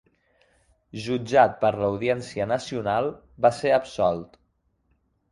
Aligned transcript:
Jutjat 1.07 1.51
per 1.63 1.69
l'Audiència 1.81 2.47
Nacional 2.51 3.09
va 3.47 3.51
ser 3.57 3.75
absolt. 3.77 4.41